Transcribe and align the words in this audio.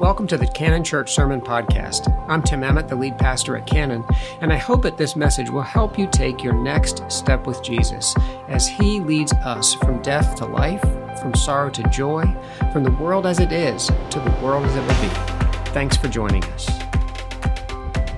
Welcome 0.00 0.28
to 0.28 0.38
the 0.38 0.46
Canon 0.46 0.84
Church 0.84 1.12
Sermon 1.12 1.40
Podcast. 1.40 2.08
I'm 2.28 2.40
Tim 2.40 2.62
Emmett, 2.62 2.86
the 2.86 2.94
lead 2.94 3.18
pastor 3.18 3.56
at 3.56 3.66
Canon, 3.66 4.04
and 4.40 4.52
I 4.52 4.56
hope 4.56 4.82
that 4.82 4.96
this 4.96 5.16
message 5.16 5.50
will 5.50 5.60
help 5.60 5.98
you 5.98 6.06
take 6.06 6.40
your 6.40 6.52
next 6.52 7.02
step 7.10 7.48
with 7.48 7.60
Jesus 7.64 8.14
as 8.46 8.68
He 8.68 9.00
leads 9.00 9.32
us 9.32 9.74
from 9.74 10.00
death 10.00 10.36
to 10.36 10.46
life, 10.46 10.82
from 11.20 11.34
sorrow 11.34 11.68
to 11.70 11.82
joy, 11.90 12.22
from 12.72 12.84
the 12.84 12.92
world 12.92 13.26
as 13.26 13.40
it 13.40 13.50
is 13.50 13.88
to 14.10 14.20
the 14.20 14.38
world 14.40 14.64
as 14.66 14.76
it 14.76 14.82
will 14.82 15.02
be. 15.02 15.72
Thanks 15.72 15.96
for 15.96 16.06
joining 16.06 16.44
us. 16.44 16.68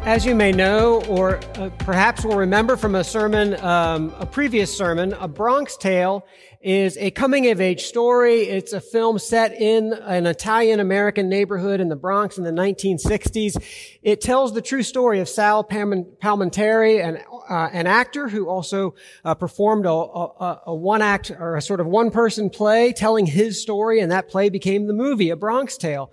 As 0.02 0.26
you 0.26 0.34
may 0.34 0.52
know, 0.52 1.02
or 1.08 1.40
uh, 1.56 1.70
perhaps 1.78 2.26
will 2.26 2.36
remember 2.36 2.76
from 2.76 2.94
a 2.94 3.04
sermon, 3.04 3.54
um, 3.64 4.14
a 4.18 4.26
previous 4.26 4.74
sermon, 4.76 5.14
A 5.14 5.28
Bronx 5.28 5.78
Tale 5.78 6.26
is 6.60 6.98
a 6.98 7.10
coming 7.10 7.50
of 7.50 7.58
age 7.58 7.84
story. 7.84 8.42
It's 8.42 8.74
a 8.74 8.82
film 8.82 9.18
set 9.18 9.58
in 9.58 9.94
an 9.94 10.26
Italian 10.26 10.78
American 10.78 11.30
neighborhood 11.30 11.80
in 11.80 11.88
the 11.88 11.96
Bronx 11.96 12.36
in 12.36 12.44
the 12.44 12.50
1960s. 12.50 13.98
It 14.02 14.20
tells 14.20 14.52
the 14.52 14.60
true 14.60 14.82
story 14.82 15.20
of 15.20 15.28
Sal 15.28 15.64
Palminteri, 15.64 17.02
an, 17.02 17.18
uh, 17.48 17.70
an 17.72 17.86
actor 17.86 18.28
who 18.28 18.46
also 18.46 18.94
uh, 19.24 19.34
performed 19.34 19.86
a, 19.86 19.90
a, 19.90 20.62
a 20.66 20.74
one 20.74 21.00
act 21.00 21.30
or 21.30 21.56
a 21.56 21.62
sort 21.62 21.80
of 21.80 21.86
one 21.86 22.10
person 22.10 22.50
play 22.50 22.92
telling 22.92 23.24
his 23.24 23.60
story, 23.60 24.00
and 24.00 24.12
that 24.12 24.28
play 24.28 24.50
became 24.50 24.86
the 24.86 24.92
movie, 24.92 25.30
A 25.30 25.36
Bronx 25.36 25.78
Tale. 25.78 26.12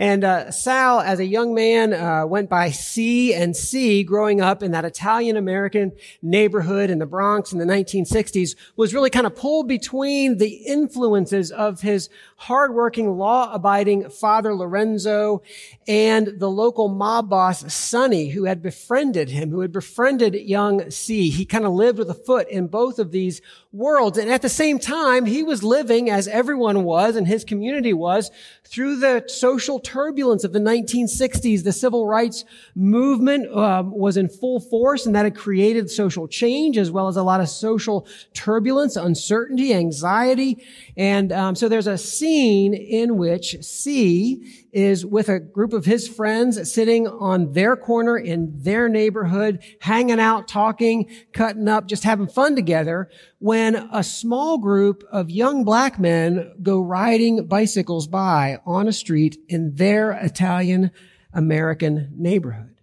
And 0.00 0.22
uh, 0.22 0.52
Sal, 0.52 1.00
as 1.00 1.18
a 1.18 1.26
young 1.26 1.54
man, 1.54 1.92
uh, 1.92 2.24
went 2.24 2.48
by 2.48 2.70
C 2.70 3.34
and 3.34 3.56
C 3.56 4.04
growing 4.04 4.40
up 4.40 4.62
in 4.62 4.70
that 4.70 4.84
Italian 4.84 5.36
American 5.36 5.90
neighborhood 6.22 6.88
in 6.88 7.00
the 7.00 7.06
Bronx 7.06 7.52
in 7.52 7.58
the 7.58 7.64
1960s, 7.64 8.54
was 8.76 8.94
really 8.94 9.10
kind 9.10 9.26
of 9.26 9.34
pulled 9.34 9.66
between 9.66 9.87
the 9.92 10.62
influences 10.66 11.50
of 11.50 11.80
his 11.80 12.08
hardworking, 12.36 13.16
law-abiding 13.16 14.10
father 14.10 14.54
Lorenzo 14.54 15.42
and 15.86 16.38
the 16.38 16.50
local 16.50 16.88
mob 16.88 17.30
boss 17.30 17.72
Sonny, 17.72 18.28
who 18.28 18.44
had 18.44 18.62
befriended 18.62 19.30
him, 19.30 19.50
who 19.50 19.60
had 19.60 19.72
befriended 19.72 20.34
young 20.34 20.90
C. 20.90 21.30
He 21.30 21.44
kind 21.44 21.64
of 21.64 21.72
lived 21.72 21.98
with 21.98 22.10
a 22.10 22.14
foot 22.14 22.48
in 22.48 22.68
both 22.68 22.98
of 22.98 23.10
these 23.10 23.40
worlds. 23.72 24.18
And 24.18 24.30
at 24.30 24.42
the 24.42 24.48
same 24.48 24.78
time, 24.78 25.26
he 25.26 25.42
was 25.42 25.62
living 25.62 26.10
as 26.10 26.28
everyone 26.28 26.84
was 26.84 27.16
and 27.16 27.26
his 27.26 27.44
community 27.44 27.92
was 27.92 28.30
through 28.64 28.96
the 28.96 29.24
social 29.26 29.80
turbulence 29.80 30.44
of 30.44 30.52
the 30.52 30.58
1960s. 30.58 31.64
The 31.64 31.72
civil 31.72 32.06
rights 32.06 32.44
movement 32.74 33.54
um, 33.54 33.90
was 33.90 34.16
in 34.16 34.28
full 34.28 34.60
force 34.60 35.06
and 35.06 35.14
that 35.14 35.24
had 35.24 35.36
created 35.36 35.90
social 35.90 36.28
change 36.28 36.78
as 36.78 36.90
well 36.90 37.08
as 37.08 37.16
a 37.16 37.22
lot 37.22 37.40
of 37.40 37.48
social 37.48 38.06
turbulence, 38.34 38.96
uncertainty, 38.96 39.72
anxiety. 39.78 40.62
And 40.96 41.32
um, 41.32 41.54
so 41.54 41.68
there's 41.68 41.86
a 41.86 41.96
scene 41.96 42.74
in 42.74 43.16
which 43.16 43.56
C 43.62 44.66
is 44.72 45.06
with 45.06 45.28
a 45.28 45.40
group 45.40 45.72
of 45.72 45.86
his 45.86 46.06
friends 46.06 46.70
sitting 46.72 47.06
on 47.06 47.52
their 47.52 47.76
corner 47.76 48.18
in 48.18 48.52
their 48.62 48.88
neighborhood, 48.88 49.62
hanging 49.80 50.20
out, 50.20 50.48
talking, 50.48 51.08
cutting 51.32 51.68
up, 51.68 51.86
just 51.86 52.04
having 52.04 52.26
fun 52.26 52.54
together, 52.54 53.08
when 53.38 53.76
a 53.92 54.02
small 54.02 54.58
group 54.58 55.04
of 55.10 55.30
young 55.30 55.64
black 55.64 55.98
men 55.98 56.52
go 56.62 56.80
riding 56.80 57.46
bicycles 57.46 58.06
by 58.06 58.58
on 58.66 58.88
a 58.88 58.92
street 58.92 59.38
in 59.48 59.74
their 59.76 60.12
Italian 60.12 60.90
American 61.32 62.10
neighborhood. 62.16 62.77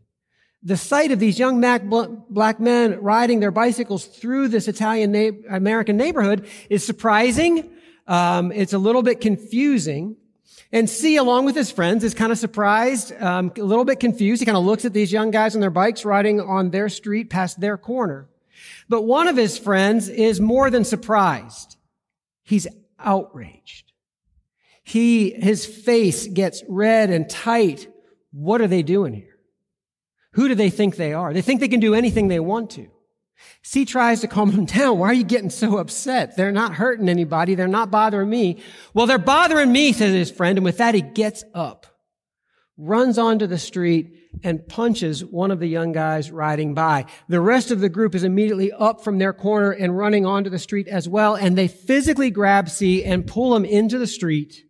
The 0.65 0.77
sight 0.77 1.11
of 1.11 1.19
these 1.19 1.39
young 1.39 1.61
black 1.61 2.59
men 2.59 2.99
riding 2.99 3.39
their 3.39 3.51
bicycles 3.51 4.05
through 4.05 4.47
this 4.49 4.67
Italian 4.67 5.45
American 5.49 5.95
neighborhood 5.95 6.47
is 6.69 6.83
surprising 6.83 7.71
um, 8.07 8.51
it's 8.51 8.73
a 8.73 8.77
little 8.77 9.03
bit 9.03 9.21
confusing. 9.21 10.17
And 10.71 10.89
C, 10.89 11.17
along 11.17 11.45
with 11.45 11.55
his 11.55 11.71
friends, 11.71 12.03
is 12.03 12.13
kind 12.13 12.31
of 12.31 12.37
surprised, 12.37 13.13
um, 13.21 13.51
a 13.57 13.61
little 13.61 13.85
bit 13.85 13.99
confused. 13.99 14.41
He 14.41 14.45
kind 14.45 14.57
of 14.57 14.65
looks 14.65 14.85
at 14.85 14.93
these 14.93 15.11
young 15.11 15.31
guys 15.31 15.55
on 15.55 15.61
their 15.61 15.69
bikes 15.69 16.05
riding 16.05 16.41
on 16.41 16.71
their 16.71 16.89
street 16.89 17.29
past 17.29 17.59
their 17.59 17.77
corner. 17.77 18.27
But 18.89 19.03
one 19.03 19.27
of 19.27 19.37
his 19.37 19.57
friends 19.57 20.09
is 20.09 20.39
more 20.39 20.69
than 20.69 20.83
surprised. 20.83 21.77
He's 22.43 22.67
outraged. 22.99 23.91
He, 24.83 25.31
his 25.31 25.65
face 25.65 26.27
gets 26.27 26.63
red 26.67 27.09
and 27.09 27.29
tight. 27.29 27.87
What 28.31 28.61
are 28.61 28.67
they 28.67 28.83
doing 28.83 29.13
here? 29.13 29.34
Who 30.35 30.49
do 30.49 30.55
they 30.55 30.69
think 30.69 30.97
they 30.97 31.13
are? 31.13 31.33
They 31.33 31.41
think 31.41 31.61
they 31.61 31.67
can 31.67 31.79
do 31.79 31.95
anything 31.95 32.27
they 32.27 32.39
want 32.39 32.71
to. 32.71 32.87
C 33.63 33.85
tries 33.85 34.21
to 34.21 34.27
calm 34.27 34.51
him 34.53 34.65
down. 34.65 34.99
Why 34.99 35.07
are 35.07 35.13
you 35.13 35.23
getting 35.23 35.49
so 35.49 35.77
upset? 35.77 36.35
They're 36.35 36.51
not 36.51 36.75
hurting 36.75 37.09
anybody. 37.09 37.55
They're 37.55 37.67
not 37.67 37.91
bothering 37.91 38.29
me. 38.29 38.61
Well, 38.93 39.07
they're 39.07 39.17
bothering 39.17 39.71
me, 39.71 39.93
says 39.93 40.13
his 40.13 40.31
friend. 40.31 40.57
And 40.57 40.65
with 40.65 40.77
that, 40.77 40.93
he 40.93 41.01
gets 41.01 41.43
up, 41.53 41.87
runs 42.77 43.17
onto 43.17 43.47
the 43.47 43.57
street, 43.57 44.13
and 44.43 44.67
punches 44.67 45.23
one 45.23 45.51
of 45.51 45.59
the 45.59 45.67
young 45.67 45.93
guys 45.93 46.29
riding 46.29 46.73
by. 46.73 47.05
The 47.29 47.39
rest 47.39 47.71
of 47.71 47.79
the 47.79 47.87
group 47.87 48.13
is 48.13 48.25
immediately 48.25 48.73
up 48.73 49.01
from 49.01 49.17
their 49.17 49.31
corner 49.31 49.71
and 49.71 49.97
running 49.97 50.25
onto 50.25 50.49
the 50.49 50.59
street 50.59 50.89
as 50.89 51.07
well. 51.07 51.35
And 51.35 51.57
they 51.57 51.69
physically 51.69 52.29
grab 52.29 52.69
C 52.69 53.05
and 53.05 53.25
pull 53.25 53.55
him 53.55 53.63
into 53.63 53.97
the 53.97 54.07
street 54.07 54.65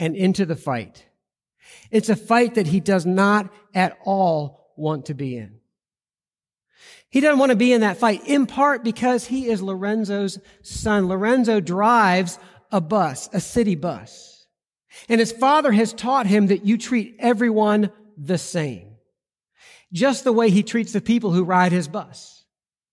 and 0.00 0.16
into 0.16 0.44
the 0.44 0.56
fight. 0.56 1.06
It's 1.92 2.08
a 2.08 2.16
fight 2.16 2.56
that 2.56 2.66
he 2.66 2.80
does 2.80 3.06
not 3.06 3.52
at 3.72 3.96
all 4.04 4.65
want 4.76 5.06
to 5.06 5.14
be 5.14 5.36
in. 5.36 5.60
He 7.08 7.20
doesn't 7.20 7.38
want 7.38 7.50
to 7.50 7.56
be 7.56 7.72
in 7.72 7.80
that 7.80 7.96
fight, 7.96 8.26
in 8.26 8.46
part 8.46 8.84
because 8.84 9.26
he 9.26 9.48
is 9.48 9.62
Lorenzo's 9.62 10.38
son. 10.62 11.08
Lorenzo 11.08 11.60
drives 11.60 12.38
a 12.70 12.80
bus, 12.80 13.28
a 13.32 13.40
city 13.40 13.74
bus. 13.74 14.46
And 15.08 15.20
his 15.20 15.32
father 15.32 15.72
has 15.72 15.92
taught 15.92 16.26
him 16.26 16.48
that 16.48 16.64
you 16.64 16.78
treat 16.78 17.16
everyone 17.18 17.90
the 18.16 18.38
same. 18.38 18.96
Just 19.92 20.24
the 20.24 20.32
way 20.32 20.50
he 20.50 20.62
treats 20.62 20.92
the 20.92 21.00
people 21.00 21.32
who 21.32 21.44
ride 21.44 21.72
his 21.72 21.88
bus. 21.88 22.44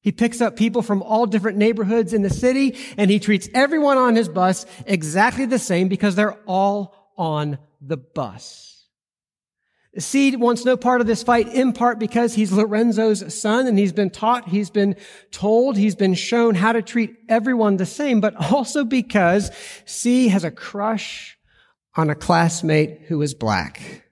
He 0.01 0.11
picks 0.11 0.41
up 0.41 0.57
people 0.57 0.81
from 0.81 1.01
all 1.01 1.25
different 1.25 1.57
neighborhoods 1.57 2.13
in 2.13 2.23
the 2.23 2.29
city 2.29 2.77
and 2.97 3.09
he 3.09 3.19
treats 3.19 3.47
everyone 3.53 3.97
on 3.97 4.15
his 4.15 4.27
bus 4.27 4.65
exactly 4.85 5.45
the 5.45 5.59
same 5.59 5.87
because 5.87 6.15
they're 6.15 6.37
all 6.45 7.13
on 7.17 7.57
the 7.81 7.97
bus. 7.97 8.72
C 9.99 10.35
wants 10.35 10.65
no 10.65 10.75
part 10.75 11.01
of 11.01 11.07
this 11.07 11.21
fight 11.21 11.47
in 11.49 11.71
part 11.71 11.99
because 11.99 12.33
he's 12.33 12.51
Lorenzo's 12.51 13.33
son 13.33 13.67
and 13.67 13.77
he's 13.77 13.93
been 13.93 14.09
taught, 14.09 14.49
he's 14.49 14.71
been 14.71 14.95
told, 15.29 15.77
he's 15.77 15.95
been 15.95 16.15
shown 16.15 16.55
how 16.55 16.73
to 16.73 16.81
treat 16.81 17.15
everyone 17.29 17.77
the 17.77 17.85
same, 17.85 18.19
but 18.19 18.35
also 18.51 18.83
because 18.83 19.51
C 19.85 20.29
has 20.29 20.43
a 20.43 20.49
crush 20.51 21.37
on 21.95 22.09
a 22.09 22.15
classmate 22.15 23.01
who 23.07 23.21
is 23.21 23.35
black. 23.35 24.03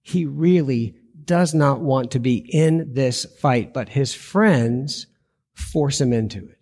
He 0.00 0.24
really 0.24 0.96
does 1.24 1.52
not 1.52 1.80
want 1.80 2.12
to 2.12 2.18
be 2.18 2.36
in 2.36 2.94
this 2.94 3.26
fight, 3.40 3.74
but 3.74 3.90
his 3.90 4.14
friends 4.14 5.06
force 5.52 6.00
him 6.00 6.12
into 6.12 6.38
it. 6.38 6.58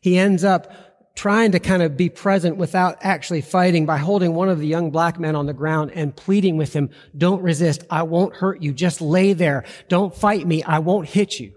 He 0.00 0.16
ends 0.16 0.44
up 0.44 0.72
trying 1.16 1.50
to 1.52 1.58
kind 1.58 1.82
of 1.82 1.96
be 1.96 2.10
present 2.10 2.58
without 2.58 2.98
actually 3.00 3.40
fighting 3.40 3.86
by 3.86 3.96
holding 3.96 4.34
one 4.34 4.50
of 4.50 4.60
the 4.60 4.66
young 4.66 4.90
black 4.90 5.18
men 5.18 5.34
on 5.34 5.46
the 5.46 5.54
ground 5.54 5.90
and 5.94 6.14
pleading 6.14 6.58
with 6.58 6.74
him, 6.74 6.90
don't 7.16 7.42
resist. 7.42 7.82
I 7.90 8.02
won't 8.02 8.36
hurt 8.36 8.62
you. 8.62 8.72
Just 8.72 9.00
lay 9.00 9.32
there. 9.32 9.64
Don't 9.88 10.14
fight 10.14 10.46
me. 10.46 10.62
I 10.62 10.78
won't 10.78 11.08
hit 11.08 11.40
you. 11.40 11.54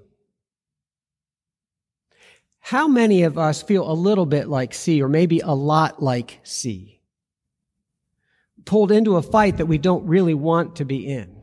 How 2.62 2.88
many 2.88 3.24
of 3.24 3.38
us 3.38 3.62
feel 3.62 3.90
a 3.90 3.94
little 3.94 4.26
bit 4.26 4.48
like 4.48 4.74
C 4.74 5.02
or 5.02 5.10
maybe 5.10 5.40
a 5.40 5.54
lot 5.54 6.02
like 6.02 6.40
C? 6.44 7.02
Pulled 8.66 8.92
into 8.92 9.18
a 9.18 9.22
fight 9.22 9.58
that 9.58 9.66
we 9.66 9.78
don't 9.78 10.08
really 10.08 10.34
want 10.34 10.78
to 10.78 10.86
be 10.86 11.08
in. 11.08 11.39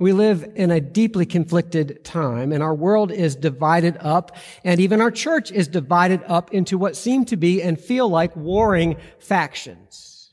We 0.00 0.12
live 0.12 0.52
in 0.54 0.70
a 0.70 0.80
deeply 0.80 1.26
conflicted 1.26 2.04
time 2.04 2.52
and 2.52 2.62
our 2.62 2.74
world 2.74 3.10
is 3.10 3.34
divided 3.34 3.96
up 4.00 4.36
and 4.62 4.80
even 4.80 5.00
our 5.00 5.10
church 5.10 5.50
is 5.50 5.66
divided 5.66 6.22
up 6.26 6.52
into 6.52 6.78
what 6.78 6.96
seem 6.96 7.24
to 7.26 7.36
be 7.36 7.60
and 7.60 7.80
feel 7.80 8.08
like 8.08 8.36
warring 8.36 8.96
factions. 9.18 10.32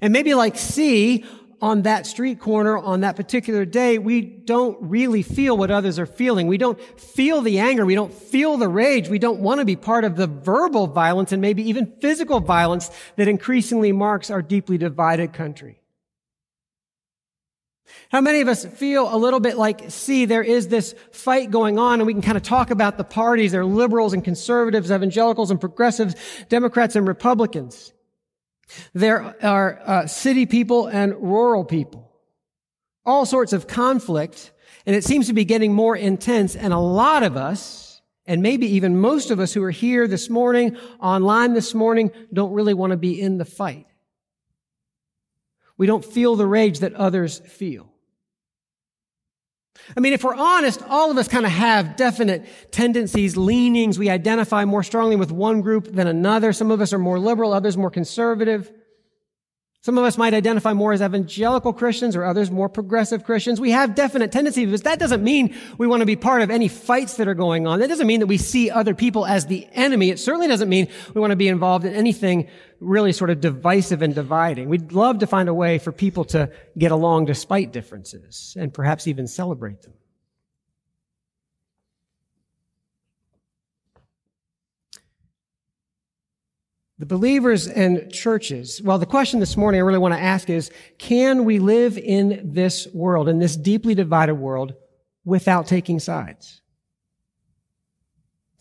And 0.00 0.12
maybe 0.12 0.34
like 0.34 0.56
C, 0.56 1.24
on 1.62 1.82
that 1.82 2.06
street 2.06 2.38
corner 2.38 2.76
on 2.76 3.00
that 3.00 3.16
particular 3.16 3.64
day, 3.64 3.98
we 3.98 4.20
don't 4.20 4.76
really 4.80 5.22
feel 5.22 5.56
what 5.56 5.70
others 5.70 5.98
are 5.98 6.06
feeling. 6.06 6.48
We 6.48 6.58
don't 6.58 6.80
feel 7.00 7.40
the 7.40 7.58
anger. 7.60 7.86
We 7.86 7.94
don't 7.94 8.12
feel 8.12 8.56
the 8.56 8.68
rage. 8.68 9.08
We 9.08 9.18
don't 9.18 9.40
want 9.40 9.60
to 9.60 9.64
be 9.64 9.76
part 9.76 10.04
of 10.04 10.16
the 10.16 10.26
verbal 10.26 10.86
violence 10.86 11.32
and 11.32 11.40
maybe 11.40 11.68
even 11.68 11.94
physical 12.00 12.40
violence 12.40 12.90
that 13.16 13.28
increasingly 13.28 13.92
marks 13.92 14.30
our 14.30 14.42
deeply 14.42 14.76
divided 14.76 15.32
country. 15.32 15.80
How 18.10 18.20
many 18.20 18.40
of 18.40 18.48
us 18.48 18.64
feel 18.64 19.12
a 19.12 19.16
little 19.16 19.40
bit 19.40 19.56
like, 19.56 19.90
C, 19.90 20.24
there 20.24 20.42
is 20.42 20.68
this 20.68 20.94
fight 21.12 21.50
going 21.50 21.78
on 21.78 22.00
and 22.00 22.06
we 22.06 22.12
can 22.12 22.22
kind 22.22 22.36
of 22.36 22.42
talk 22.42 22.70
about 22.70 22.98
the 22.98 23.04
parties. 23.04 23.52
There 23.52 23.62
are 23.62 23.64
liberals 23.64 24.12
and 24.12 24.22
conservatives, 24.22 24.90
evangelicals 24.90 25.50
and 25.50 25.60
progressives, 25.60 26.14
Democrats 26.48 26.96
and 26.96 27.06
Republicans. 27.06 27.92
There 28.94 29.36
are 29.42 29.80
uh, 29.84 30.06
city 30.06 30.46
people 30.46 30.88
and 30.88 31.14
rural 31.14 31.64
people. 31.64 32.12
All 33.04 33.26
sorts 33.26 33.52
of 33.52 33.66
conflict. 33.66 34.52
And 34.84 34.94
it 34.94 35.04
seems 35.04 35.26
to 35.28 35.32
be 35.32 35.44
getting 35.44 35.72
more 35.72 35.96
intense. 35.96 36.56
And 36.56 36.72
a 36.72 36.78
lot 36.78 37.22
of 37.22 37.36
us, 37.36 38.00
and 38.26 38.42
maybe 38.42 38.66
even 38.74 38.98
most 38.98 39.30
of 39.30 39.40
us 39.40 39.52
who 39.52 39.62
are 39.62 39.70
here 39.70 40.08
this 40.08 40.28
morning, 40.28 40.76
online 41.00 41.54
this 41.54 41.74
morning, 41.74 42.10
don't 42.32 42.52
really 42.52 42.74
want 42.74 42.90
to 42.92 42.96
be 42.96 43.20
in 43.20 43.38
the 43.38 43.44
fight. 43.44 43.86
We 45.78 45.86
don't 45.86 46.04
feel 46.04 46.36
the 46.36 46.46
rage 46.46 46.80
that 46.80 46.94
others 46.94 47.38
feel. 47.38 47.92
I 49.96 50.00
mean, 50.00 50.14
if 50.14 50.24
we're 50.24 50.34
honest, 50.34 50.82
all 50.88 51.10
of 51.10 51.18
us 51.18 51.28
kind 51.28 51.44
of 51.44 51.52
have 51.52 51.96
definite 51.96 52.72
tendencies, 52.72 53.36
leanings. 53.36 53.98
We 53.98 54.08
identify 54.08 54.64
more 54.64 54.82
strongly 54.82 55.16
with 55.16 55.30
one 55.30 55.60
group 55.60 55.92
than 55.92 56.06
another. 56.06 56.52
Some 56.52 56.70
of 56.70 56.80
us 56.80 56.92
are 56.92 56.98
more 56.98 57.18
liberal, 57.18 57.52
others 57.52 57.76
more 57.76 57.90
conservative. 57.90 58.72
Some 59.86 59.98
of 59.98 60.04
us 60.04 60.18
might 60.18 60.34
identify 60.34 60.72
more 60.72 60.92
as 60.92 61.00
evangelical 61.00 61.72
Christians 61.72 62.16
or 62.16 62.24
others 62.24 62.50
more 62.50 62.68
progressive 62.68 63.22
Christians. 63.22 63.60
We 63.60 63.70
have 63.70 63.94
definite 63.94 64.32
tendencies, 64.32 64.68
but 64.68 64.82
that 64.82 64.98
doesn't 64.98 65.22
mean 65.22 65.54
we 65.78 65.86
want 65.86 66.00
to 66.00 66.06
be 66.06 66.16
part 66.16 66.42
of 66.42 66.50
any 66.50 66.66
fights 66.66 67.18
that 67.18 67.28
are 67.28 67.34
going 67.34 67.68
on. 67.68 67.78
That 67.78 67.86
doesn't 67.86 68.08
mean 68.08 68.18
that 68.18 68.26
we 68.26 68.36
see 68.36 68.68
other 68.68 68.96
people 68.96 69.24
as 69.24 69.46
the 69.46 69.64
enemy. 69.70 70.10
It 70.10 70.18
certainly 70.18 70.48
doesn't 70.48 70.68
mean 70.68 70.88
we 71.14 71.20
want 71.20 71.30
to 71.30 71.36
be 71.36 71.46
involved 71.46 71.84
in 71.84 71.94
anything 71.94 72.48
really 72.80 73.12
sort 73.12 73.30
of 73.30 73.40
divisive 73.40 74.02
and 74.02 74.12
dividing. 74.12 74.68
We'd 74.68 74.90
love 74.90 75.20
to 75.20 75.26
find 75.28 75.48
a 75.48 75.54
way 75.54 75.78
for 75.78 75.92
people 75.92 76.24
to 76.24 76.50
get 76.76 76.90
along 76.90 77.26
despite 77.26 77.72
differences 77.72 78.56
and 78.58 78.74
perhaps 78.74 79.06
even 79.06 79.28
celebrate 79.28 79.82
them. 79.82 79.92
The 86.98 87.06
believers 87.06 87.68
and 87.68 88.10
churches, 88.10 88.80
well, 88.82 88.98
the 88.98 89.04
question 89.04 89.38
this 89.38 89.56
morning 89.56 89.80
I 89.80 89.84
really 89.84 89.98
want 89.98 90.14
to 90.14 90.20
ask 90.20 90.48
is, 90.48 90.70
can 90.98 91.44
we 91.44 91.58
live 91.58 91.98
in 91.98 92.52
this 92.54 92.88
world, 92.94 93.28
in 93.28 93.38
this 93.38 93.54
deeply 93.54 93.94
divided 93.94 94.36
world, 94.36 94.74
without 95.24 95.66
taking 95.66 96.00
sides? 96.00 96.62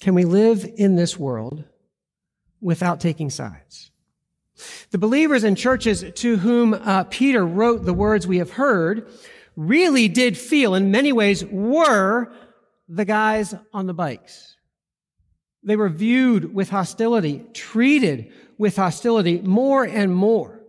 Can 0.02 0.16
we 0.16 0.26
live 0.26 0.70
in 0.76 0.98
this 0.98 1.18
world 1.18 1.64
without 2.60 3.00
taking 3.00 3.30
sides? 3.30 3.92
The 4.92 4.98
believers 4.98 5.46
and 5.46 5.58
churches 5.58 6.04
to 6.16 6.38
whom 6.38 6.74
uh, 6.74 7.06
Peter 7.06 7.46
wrote 7.46 7.86
the 7.86 7.94
words 7.94 8.28
we 8.28 8.40
have 8.40 8.52
heard 8.52 9.08
really 9.56 10.10
did 10.10 10.38
feel, 10.38 10.76
in 10.76 10.92
many 10.92 11.14
ways, 11.14 11.46
were 11.46 12.34
the 12.90 13.06
guys 13.06 13.56
on 13.74 13.88
the 13.88 13.94
bikes. 13.94 14.55
They 15.66 15.76
were 15.76 15.90
viewed 15.90 16.54
with 16.54 16.70
hostility, 16.70 17.44
treated 17.54 18.32
with 18.58 18.76
hostility 18.76 19.42
more 19.42 19.84
and 19.84 20.16
more. 20.16 20.62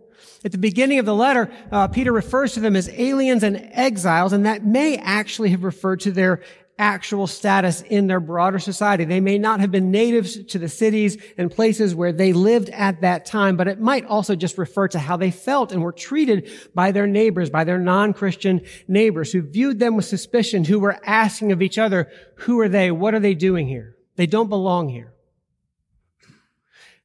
At 0.43 0.51
the 0.51 0.57
beginning 0.57 0.99
of 0.99 1.05
the 1.05 1.15
letter, 1.15 1.51
uh, 1.71 1.87
Peter 1.87 2.11
refers 2.11 2.53
to 2.53 2.59
them 2.59 2.75
as 2.75 2.89
aliens 2.89 3.43
and 3.43 3.69
exiles, 3.73 4.33
and 4.33 4.45
that 4.45 4.65
may 4.65 4.97
actually 4.97 5.49
have 5.51 5.63
referred 5.63 5.99
to 6.01 6.11
their 6.11 6.41
actual 6.79 7.25
status 7.25 7.81
in 7.81 8.05
their 8.07 8.19
broader 8.19 8.59
society. 8.59 9.03
They 9.03 9.19
may 9.19 9.39
not 9.39 9.59
have 9.59 9.71
been 9.71 9.89
natives 9.89 10.45
to 10.45 10.59
the 10.59 10.69
cities 10.69 11.17
and 11.37 11.51
places 11.51 11.95
where 11.95 12.11
they 12.11 12.33
lived 12.33 12.69
at 12.69 13.01
that 13.01 13.25
time, 13.25 13.57
but 13.57 13.67
it 13.67 13.79
might 13.79 14.05
also 14.05 14.35
just 14.35 14.59
refer 14.59 14.87
to 14.89 14.99
how 14.99 15.17
they 15.17 15.31
felt 15.31 15.71
and 15.71 15.81
were 15.81 15.91
treated 15.91 16.51
by 16.75 16.91
their 16.91 17.07
neighbors, 17.07 17.49
by 17.49 17.63
their 17.63 17.79
non-Christian 17.79 18.61
neighbors 18.87 19.31
who 19.31 19.41
viewed 19.41 19.79
them 19.79 19.95
with 19.95 20.05
suspicion, 20.05 20.63
who 20.63 20.79
were 20.79 20.99
asking 21.03 21.51
of 21.51 21.63
each 21.63 21.79
other, 21.79 22.11
who 22.35 22.59
are 22.59 22.69
they? 22.69 22.91
What 22.91 23.15
are 23.15 23.19
they 23.19 23.33
doing 23.33 23.67
here? 23.67 23.96
They 24.17 24.25
don't 24.27 24.49
belong 24.49 24.89
here. 24.89 25.13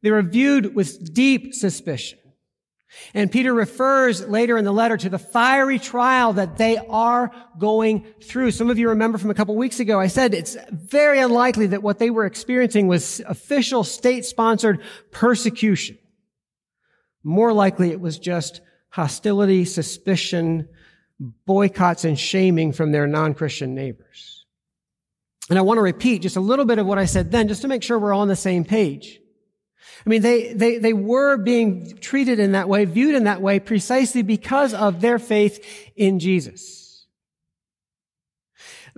They 0.02 0.10
were 0.10 0.22
viewed 0.22 0.74
with 0.74 1.14
deep 1.14 1.54
suspicion. 1.54 2.18
And 3.14 3.32
Peter 3.32 3.54
refers 3.54 4.26
later 4.26 4.58
in 4.58 4.64
the 4.64 4.72
letter 4.72 4.96
to 4.98 5.08
the 5.08 5.18
fiery 5.18 5.78
trial 5.78 6.34
that 6.34 6.58
they 6.58 6.76
are 6.76 7.30
going 7.58 8.04
through. 8.22 8.50
Some 8.50 8.68
of 8.68 8.78
you 8.78 8.90
remember 8.90 9.16
from 9.16 9.30
a 9.30 9.34
couple 9.34 9.56
weeks 9.56 9.80
ago, 9.80 9.98
I 9.98 10.08
said 10.08 10.34
it's 10.34 10.56
very 10.70 11.20
unlikely 11.20 11.68
that 11.68 11.82
what 11.82 11.98
they 11.98 12.10
were 12.10 12.26
experiencing 12.26 12.88
was 12.88 13.20
official 13.20 13.84
state-sponsored 13.84 14.80
persecution. 15.10 15.96
More 17.22 17.52
likely 17.52 17.92
it 17.92 18.00
was 18.00 18.18
just 18.18 18.60
hostility, 18.90 19.64
suspicion, 19.64 20.68
boycotts, 21.46 22.04
and 22.04 22.18
shaming 22.18 22.72
from 22.72 22.92
their 22.92 23.06
non-Christian 23.06 23.74
neighbors. 23.74 24.41
And 25.52 25.58
I 25.58 25.62
want 25.62 25.76
to 25.76 25.82
repeat 25.82 26.22
just 26.22 26.36
a 26.36 26.40
little 26.40 26.64
bit 26.64 26.78
of 26.78 26.86
what 26.86 26.96
I 26.96 27.04
said 27.04 27.30
then, 27.30 27.46
just 27.46 27.60
to 27.60 27.68
make 27.68 27.82
sure 27.82 27.98
we're 27.98 28.14
all 28.14 28.22
on 28.22 28.28
the 28.28 28.34
same 28.34 28.64
page. 28.64 29.20
I 30.06 30.08
mean, 30.08 30.22
they, 30.22 30.54
they, 30.54 30.78
they 30.78 30.94
were 30.94 31.36
being 31.36 31.98
treated 31.98 32.38
in 32.38 32.52
that 32.52 32.70
way, 32.70 32.86
viewed 32.86 33.14
in 33.14 33.24
that 33.24 33.42
way, 33.42 33.60
precisely 33.60 34.22
because 34.22 34.72
of 34.72 35.02
their 35.02 35.18
faith 35.18 35.92
in 35.94 36.20
Jesus. 36.20 37.06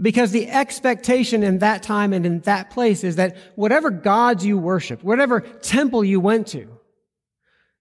Because 0.00 0.30
the 0.30 0.48
expectation 0.48 1.42
in 1.42 1.58
that 1.58 1.82
time 1.82 2.12
and 2.12 2.24
in 2.24 2.38
that 2.42 2.70
place 2.70 3.02
is 3.02 3.16
that 3.16 3.36
whatever 3.56 3.90
gods 3.90 4.46
you 4.46 4.56
worship, 4.56 5.02
whatever 5.02 5.40
temple 5.40 6.04
you 6.04 6.20
went 6.20 6.46
to, 6.46 6.68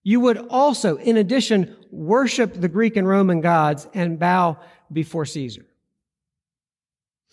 you 0.01 0.19
would 0.19 0.39
also, 0.49 0.97
in 0.97 1.17
addition, 1.17 1.75
worship 1.91 2.59
the 2.59 2.69
Greek 2.69 2.97
and 2.97 3.07
Roman 3.07 3.39
gods 3.39 3.87
and 3.93 4.17
bow 4.17 4.57
before 4.91 5.27
Caesar. 5.27 5.67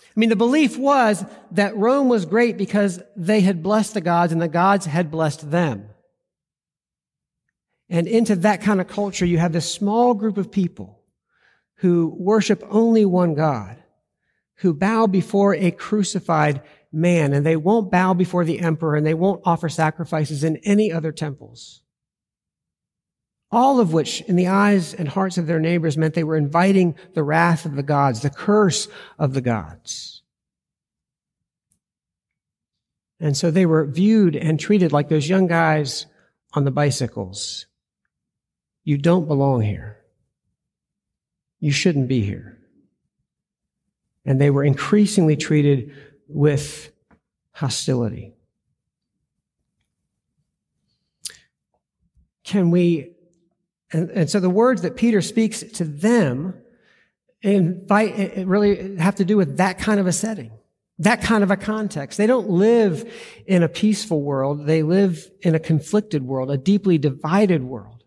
I 0.05 0.21
mean, 0.21 0.29
the 0.29 0.37
belief 0.37 0.77
was 0.77 1.25
that 1.53 1.77
Rome 1.77 2.09
was 2.09 2.27
great 2.27 2.57
because 2.57 3.01
they 3.17 3.41
had 3.41 3.63
blessed 3.63 3.95
the 3.95 4.01
gods 4.01 4.33
and 4.33 4.43
the 4.43 4.49
gods 4.49 4.87
had 4.87 5.11
blessed 5.11 5.51
them. 5.51 5.89
And 7.89 8.07
into 8.07 8.37
that 8.37 8.63
kind 8.63 8.81
of 8.81 8.89
culture, 8.89 9.27
you 9.27 9.39
have 9.39 9.53
this 9.53 9.71
small 9.71 10.15
group 10.15 10.39
of 10.39 10.51
people 10.51 11.01
who 11.77 12.15
worship 12.19 12.63
only 12.69 13.05
one 13.05 13.35
God, 13.35 13.77
who 14.57 14.75
bow 14.75 15.07
before 15.07 15.55
a 15.55 15.71
crucified 15.71 16.63
man, 16.93 17.33
and 17.33 17.45
they 17.45 17.57
won't 17.57 17.91
bow 17.91 18.15
before 18.15 18.45
the 18.45 18.61
emperor, 18.61 18.97
and 18.97 19.07
they 19.07 19.15
won't 19.15 19.43
offer 19.45 19.69
sacrifices 19.69 20.45
in 20.45 20.57
any 20.59 20.93
other 20.93 21.13
temples. 21.13 21.83
All 23.53 23.81
of 23.81 23.93
which, 23.93 24.21
in 24.23 24.37
the 24.37 24.47
eyes 24.47 24.95
and 24.95 25.09
hearts 25.09 25.37
of 25.37 25.47
their 25.47 25.59
neighbors, 25.59 25.97
meant 25.97 26.15
they 26.15 26.25
were 26.25 26.37
inviting 26.37 26.95
the 27.15 27.25
wrath 27.25 27.67
of 27.67 27.75
the 27.75 27.83
gods, 27.83 28.21
the 28.21 28.31
curse 28.31 28.87
of 29.19 29.35
the 29.35 29.41
gods. 29.41 30.23
And 33.19 33.37
so 33.37 33.51
they 33.51 33.67
were 33.67 33.85
viewed 33.85 34.37
and 34.37 34.59
treated 34.59 34.93
like 34.93 35.09
those 35.09 35.29
young 35.29 35.47
guys 35.47 36.07
on 36.55 36.65
the 36.65 36.71
bicycles. 36.71 37.67
You 38.85 38.97
don't 38.97 39.29
belong 39.29 39.63
here. 39.63 39.99
You 41.59 41.73
shouldn't 41.73 42.09
be 42.09 42.23
here. 42.23 42.59
And 44.25 44.41
they 44.41 44.51
were 44.51 44.65
increasingly 44.65 45.37
treated 45.37 45.93
with 46.29 46.93
hostility. 47.53 48.33
Can 52.45 52.71
we 52.71 53.17
and, 53.93 54.11
and 54.11 54.31
so 54.31 54.41
the 54.41 54.51
words 54.51 54.83
that 54.83 54.97
Peter 54.97 55.21
speaks 55.21 55.61
to 55.61 55.85
them 55.85 56.55
invite, 57.43 58.47
really 58.47 58.97
have 58.97 59.17
to 59.17 59.25
do 59.25 59.37
with 59.37 59.57
that 59.57 59.79
kind 59.79 59.99
of 59.99 60.07
a 60.07 60.13
setting, 60.13 60.53
that 60.99 61.23
kind 61.23 61.43
of 61.43 61.51
a 61.51 61.57
context. 61.57 62.19
They 62.19 62.27
don't 62.27 62.51
live 62.51 63.11
in 63.47 63.63
a 63.63 63.69
peaceful 63.69 64.23
world. 64.23 64.67
They 64.67 64.83
live 64.83 65.31
in 65.43 65.55
a 65.55 65.59
conflicted 65.59 66.23
world, 66.23 66.51
a 66.51 66.59
deeply 66.59 66.99
divided 66.99 67.65
world. 67.65 68.05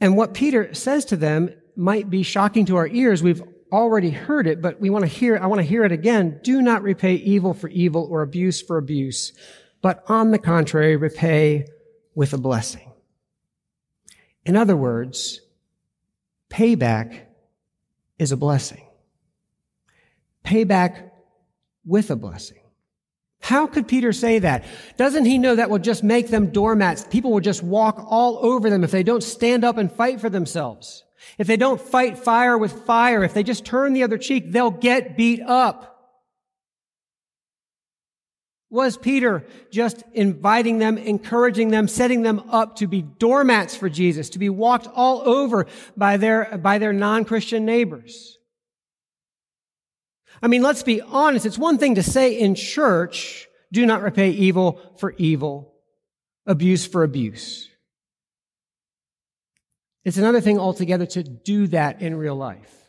And 0.00 0.16
what 0.16 0.34
Peter 0.34 0.74
says 0.74 1.04
to 1.06 1.16
them 1.16 1.54
might 1.76 2.10
be 2.10 2.22
shocking 2.22 2.66
to 2.66 2.76
our 2.76 2.88
ears. 2.88 3.22
We've 3.22 3.42
already 3.70 4.10
heard 4.10 4.46
it, 4.46 4.60
but 4.60 4.80
we 4.80 4.90
want 4.90 5.02
to 5.04 5.08
hear, 5.08 5.38
I 5.38 5.46
want 5.46 5.60
to 5.60 5.66
hear 5.66 5.84
it 5.84 5.92
again. 5.92 6.40
Do 6.42 6.60
not 6.60 6.82
repay 6.82 7.14
evil 7.14 7.54
for 7.54 7.68
evil 7.68 8.06
or 8.10 8.22
abuse 8.22 8.60
for 8.60 8.76
abuse, 8.78 9.32
but 9.80 10.04
on 10.08 10.30
the 10.30 10.38
contrary, 10.38 10.96
repay 10.96 11.66
with 12.14 12.32
a 12.32 12.38
blessing. 12.38 12.92
In 14.44 14.56
other 14.56 14.76
words, 14.76 15.40
payback 16.50 17.20
is 18.18 18.32
a 18.32 18.36
blessing. 18.36 18.86
Payback 20.44 21.10
with 21.84 22.10
a 22.10 22.16
blessing. 22.16 22.58
How 23.40 23.66
could 23.66 23.88
Peter 23.88 24.12
say 24.12 24.38
that? 24.38 24.64
Doesn't 24.96 25.24
he 25.24 25.36
know 25.36 25.56
that 25.56 25.68
will 25.68 25.80
just 25.80 26.04
make 26.04 26.28
them 26.28 26.50
doormats? 26.50 27.04
People 27.10 27.32
will 27.32 27.40
just 27.40 27.62
walk 27.62 28.04
all 28.08 28.38
over 28.44 28.70
them 28.70 28.84
if 28.84 28.92
they 28.92 29.02
don't 29.02 29.22
stand 29.22 29.64
up 29.64 29.78
and 29.78 29.90
fight 29.90 30.20
for 30.20 30.30
themselves. 30.30 31.04
If 31.38 31.48
they 31.48 31.56
don't 31.56 31.80
fight 31.80 32.18
fire 32.18 32.56
with 32.56 32.84
fire, 32.84 33.24
if 33.24 33.34
they 33.34 33.42
just 33.42 33.64
turn 33.64 33.94
the 33.94 34.04
other 34.04 34.18
cheek, 34.18 34.52
they'll 34.52 34.70
get 34.70 35.16
beat 35.16 35.40
up. 35.40 35.91
Was 38.72 38.96
Peter 38.96 39.44
just 39.70 40.02
inviting 40.14 40.78
them, 40.78 40.96
encouraging 40.96 41.68
them, 41.68 41.86
setting 41.86 42.22
them 42.22 42.42
up 42.48 42.76
to 42.76 42.86
be 42.86 43.02
doormats 43.02 43.76
for 43.76 43.90
Jesus, 43.90 44.30
to 44.30 44.38
be 44.38 44.48
walked 44.48 44.88
all 44.94 45.20
over 45.28 45.66
by 45.94 46.16
their, 46.16 46.56
by 46.56 46.78
their 46.78 46.94
non-Christian 46.94 47.66
neighbors? 47.66 48.38
I 50.42 50.46
mean, 50.48 50.62
let's 50.62 50.82
be 50.82 51.02
honest. 51.02 51.44
It's 51.44 51.58
one 51.58 51.76
thing 51.76 51.96
to 51.96 52.02
say 52.02 52.38
in 52.38 52.54
church, 52.54 53.46
do 53.72 53.84
not 53.84 54.00
repay 54.00 54.30
evil 54.30 54.80
for 54.96 55.14
evil, 55.18 55.74
abuse 56.46 56.86
for 56.86 57.02
abuse. 57.02 57.68
It's 60.02 60.16
another 60.16 60.40
thing 60.40 60.58
altogether 60.58 61.04
to 61.04 61.22
do 61.22 61.66
that 61.66 62.00
in 62.00 62.14
real 62.16 62.36
life. 62.36 62.81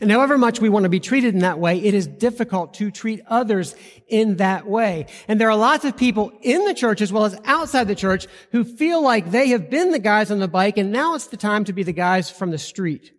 And 0.00 0.10
however 0.10 0.36
much 0.36 0.60
we 0.60 0.68
want 0.68 0.82
to 0.84 0.90
be 0.90 1.00
treated 1.00 1.34
in 1.34 1.40
that 1.40 1.58
way, 1.58 1.78
it 1.78 1.94
is 1.94 2.06
difficult 2.06 2.74
to 2.74 2.90
treat 2.90 3.22
others 3.28 3.74
in 4.08 4.36
that 4.36 4.66
way. 4.66 5.06
And 5.26 5.40
there 5.40 5.50
are 5.50 5.56
lots 5.56 5.84
of 5.84 5.96
people 5.96 6.32
in 6.42 6.64
the 6.64 6.74
church 6.74 7.00
as 7.00 7.12
well 7.12 7.24
as 7.24 7.38
outside 7.44 7.88
the 7.88 7.94
church 7.94 8.26
who 8.52 8.64
feel 8.64 9.02
like 9.02 9.30
they 9.30 9.48
have 9.48 9.70
been 9.70 9.92
the 9.92 9.98
guys 9.98 10.30
on 10.30 10.38
the 10.38 10.48
bike 10.48 10.76
and 10.76 10.92
now 10.92 11.14
it's 11.14 11.28
the 11.28 11.36
time 11.36 11.64
to 11.64 11.72
be 11.72 11.82
the 11.82 11.92
guys 11.92 12.30
from 12.30 12.50
the 12.50 12.58
street. 12.58 13.12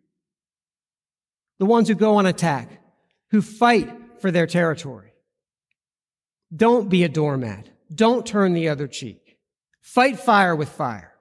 The 1.57 1.65
ones 1.65 1.87
who 1.87 1.95
go 1.95 2.17
on 2.17 2.27
attack, 2.27 2.79
who 3.31 3.41
fight 3.41 3.91
for 4.21 4.29
their 4.29 4.45
territory. 4.45 5.13
Don't 6.55 6.89
be 6.89 7.03
a 7.03 7.09
doormat. 7.09 7.69
Don't 7.93 8.25
turn 8.25 8.53
the 8.53 8.69
other 8.69 8.87
cheek. 8.87 9.37
Fight 9.81 10.19
fire 10.19 10.55
with 10.55 10.69
fire. 10.69 11.16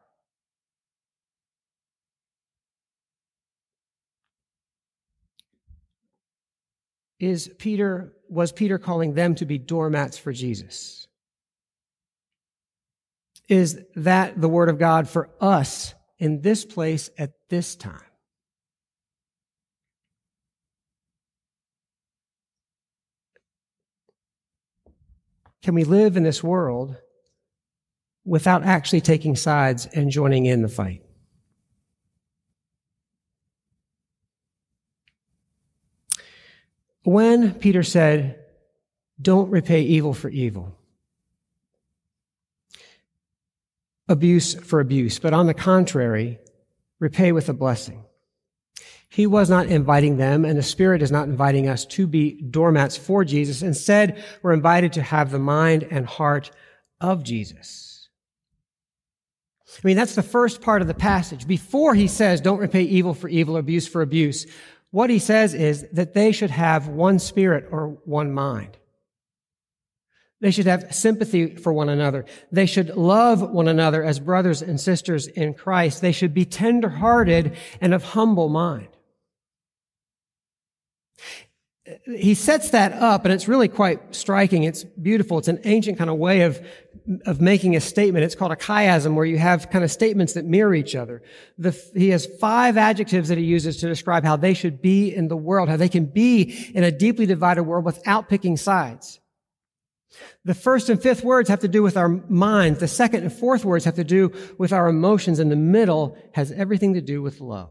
Is 7.19 7.51
Peter, 7.59 8.13
was 8.29 8.53
Peter 8.53 8.79
calling 8.79 9.15
them 9.15 9.35
to 9.37 9.47
be 9.47 9.59
doormats 9.59 10.19
for 10.19 10.33
Jesus? 10.33 11.07
Is 13.49 13.81
that 13.95 14.41
the 14.41 14.49
word 14.49 14.69
of 14.69 14.79
God 14.79 15.09
for 15.09 15.31
us 15.41 15.95
in 16.19 16.41
this 16.41 16.65
place 16.65 17.11
at 17.17 17.33
this 17.49 17.77
time? 17.77 18.01
Can 25.63 25.75
we 25.75 25.85
live 25.85 26.17
in 26.17 26.23
this 26.23 26.45
world 26.45 26.97
without 28.25 28.65
actually 28.65 29.01
taking 29.01 29.37
sides 29.37 29.87
and 29.87 30.11
joining 30.11 30.47
in 30.47 30.63
the 30.63 30.69
fight? 30.69 31.06
When 37.07 37.55
Peter 37.55 37.85
said, 37.85 38.41
don't 39.23 39.49
repay 39.51 39.83
evil 39.83 40.13
for 40.13 40.29
evil, 40.29 40.77
abuse 44.09 44.55
for 44.55 44.81
abuse, 44.81 45.21
but 45.21 45.33
on 45.33 45.47
the 45.47 45.55
contrary, 45.55 46.39
repay 46.99 47.31
with 47.31 47.49
a 47.49 47.53
blessing. 47.53 48.05
He 49.09 49.27
was 49.27 49.49
not 49.49 49.67
inviting 49.67 50.17
them, 50.17 50.45
and 50.45 50.59
the 50.59 50.65
Spirit 50.65 51.01
is 51.01 51.13
not 51.13 51.29
inviting 51.29 51.69
us 51.69 51.87
to 51.87 52.09
be 52.09 52.43
doormats 52.43 52.97
for 52.97 53.25
Jesus. 53.25 53.63
Instead, 53.63 54.23
we're 54.43 54.53
invited 54.53 54.93
to 54.95 55.03
have 55.03 55.31
the 55.31 55.39
mind 55.39 55.87
and 55.89 56.07
heart 56.07 56.51
of 57.01 57.23
Jesus. 57.23 58.09
I 59.69 59.87
mean, 59.87 59.97
that's 59.97 60.15
the 60.15 60.23
first 60.23 60.61
part 60.61 60.83
of 60.83 60.89
the 60.89 60.95
passage. 60.95 61.47
Before 61.47 61.95
he 61.95 62.09
says, 62.09 62.41
don't 62.41 62.59
repay 62.59 62.83
evil 62.83 63.15
for 63.15 63.29
evil, 63.29 63.57
abuse 63.57 63.87
for 63.87 64.03
abuse, 64.03 64.47
what 64.97 65.11
he 65.11 65.19
says 65.19 65.53
is 65.53 65.85
that 65.93 66.15
they 66.15 66.33
should 66.33 66.49
have 66.49 66.89
one 66.89 67.19
spirit 67.19 67.69
or 67.71 67.99
one 68.07 68.33
mind. 68.33 68.79
They 70.41 70.51
should 70.51 70.65
have 70.65 70.95
sympathy 70.95 71.57
for 71.57 71.71
one 71.71 71.91
another. 71.91 72.25
They 72.51 72.65
should 72.65 72.97
love 72.97 73.43
one 73.43 73.69
another 73.69 74.03
as 74.03 74.19
brothers 74.19 74.63
and 74.63 74.81
sisters 74.81 75.27
in 75.27 75.53
Christ. 75.53 76.01
They 76.01 76.13
should 76.13 76.33
be 76.33 76.47
tenderhearted 76.47 77.59
and 77.83 77.93
of 77.93 78.05
humble 78.05 78.49
mind 78.49 78.89
he 82.17 82.35
sets 82.35 82.71
that 82.71 82.93
up 82.93 83.25
and 83.25 83.33
it's 83.33 83.49
really 83.49 83.69
quite 83.69 84.15
striking. 84.15 84.65
It's 84.65 84.85
beautiful. 84.85 85.39
It's 85.39 85.49
an 85.49 85.61
ancient 85.65 85.99
kind 85.99 86.11
of 86.11 86.17
way 86.17 86.43
of, 86.43 86.65
of 87.25 87.41
making 87.41 87.77
a 87.77 87.81
statement. 87.81 88.25
It's 88.25 88.35
called 88.35 88.53
a 88.53 88.57
chiasm 88.57 89.15
where 89.15 89.25
you 89.25 89.39
have 89.39 89.71
kind 89.71 89.85
of 89.85 89.91
statements 89.91 90.33
that 90.33 90.45
mirror 90.45 90.75
each 90.75 90.95
other. 90.95 91.23
The, 91.59 91.71
he 91.95 92.11
has 92.11 92.27
five 92.27 92.77
adjectives 92.77 93.29
that 93.29 93.39
he 93.39 93.45
uses 93.45 93.77
to 93.79 93.89
describe 93.89 94.25
how 94.25 94.37
they 94.37 94.55
should 94.55 94.83
be 94.83 95.15
in 95.15 95.29
the 95.29 95.37
world, 95.37 95.69
how 95.69 95.77
they 95.77 95.89
can 95.89 96.07
be 96.07 96.71
in 96.75 96.85
a 96.85 96.91
deeply 96.91 97.27
divided 97.27 97.63
world 97.63 97.85
without 97.85 98.29
picking 98.29 98.57
sides. 98.57 99.21
The 100.45 100.55
first 100.55 100.89
and 100.89 101.03
fifth 101.03 101.25
words 101.25 101.49
have 101.49 101.61
to 101.61 101.69
do 101.69 101.83
with 101.83 101.97
our 101.97 102.09
minds. 102.09 102.81
The 102.81 102.89
second 102.89 103.23
and 103.23 103.33
fourth 103.33 103.65
words 103.65 103.85
have 103.85 103.97
to 103.97 104.05
do 104.05 104.33
with 104.57 104.73
our 104.73 104.89
emotions. 104.89 105.39
And 105.39 105.51
the 105.51 105.57
middle 105.57 106.17
has 106.33 106.53
everything 106.53 106.95
to 106.95 107.01
do 107.01 107.21
with 107.23 107.41
love. 107.41 107.71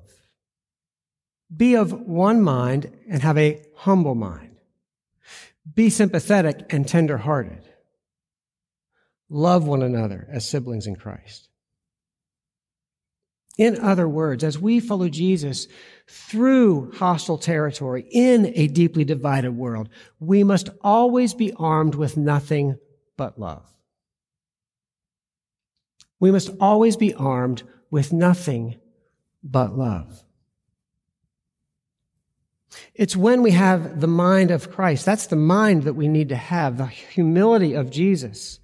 Be 1.56 1.76
of 1.76 1.92
one 1.92 2.42
mind 2.42 2.92
and 3.10 3.22
have 3.22 3.38
a 3.38 3.62
humble 3.76 4.16
mind. 4.16 4.58
Be 5.74 5.90
sympathetic 5.90 6.72
and 6.72 6.88
tender-hearted. 6.88 7.64
Love 9.30 9.68
one 9.68 9.82
another 9.82 10.28
as 10.32 10.48
siblings 10.48 10.88
in 10.88 10.96
Christ. 10.96 11.50
In 13.58 13.80
other 13.80 14.08
words, 14.08 14.44
as 14.44 14.60
we 14.60 14.80
follow 14.80 15.08
Jesus 15.08 15.68
through 16.08 16.92
hostile 16.94 17.38
territory 17.38 18.06
in 18.12 18.52
a 18.54 18.68
deeply 18.68 19.06
divided 19.06 19.52
world, 19.52 19.90
we 20.20 20.44
must 20.44 20.70
always 20.82 21.34
be 21.34 21.54
armed 21.54 21.96
with 21.96 22.18
nothing 22.18 22.78
but 23.18 23.40
love. 23.40 23.66
We 26.20 26.32
must 26.32 26.50
always 26.60 26.98
be 26.98 27.14
armed 27.14 27.64
with 27.90 28.12
nothing 28.12 28.80
but 29.42 29.78
love. 29.78 30.24
It's 32.94 33.16
when 33.16 33.42
we 33.42 33.52
have 33.52 34.02
the 34.02 34.08
mind 34.08 34.52
of 34.52 34.72
Christ. 34.72 35.06
That's 35.06 35.28
the 35.28 35.36
mind 35.38 35.84
that 35.84 35.94
we 35.94 36.10
need 36.10 36.30
to 36.30 36.36
have, 36.36 36.78
the 36.78 36.88
humility 36.88 37.74
of 37.74 37.90
Jesus, 37.90 38.60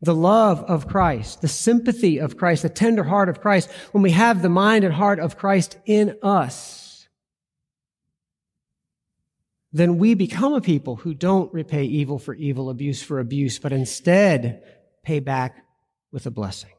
the 0.00 0.14
love 0.14 0.62
of 0.64 0.86
Christ, 0.86 1.40
the 1.40 1.48
sympathy 1.48 2.18
of 2.18 2.36
Christ, 2.36 2.62
the 2.62 2.68
tender 2.68 3.04
heart 3.04 3.28
of 3.28 3.40
Christ. 3.40 3.70
When 3.92 4.02
we 4.02 4.12
have 4.12 4.42
the 4.42 4.48
mind 4.48 4.84
and 4.84 4.94
heart 4.94 5.18
of 5.18 5.36
Christ 5.36 5.76
in 5.86 6.16
us, 6.22 7.08
then 9.72 9.98
we 9.98 10.14
become 10.14 10.54
a 10.54 10.60
people 10.60 10.96
who 10.96 11.14
don't 11.14 11.52
repay 11.52 11.84
evil 11.84 12.18
for 12.18 12.34
evil, 12.34 12.70
abuse 12.70 13.02
for 13.02 13.18
abuse, 13.18 13.58
but 13.58 13.72
instead 13.72 14.62
pay 15.02 15.20
back 15.20 15.64
with 16.10 16.26
a 16.26 16.30
blessing. 16.30 16.70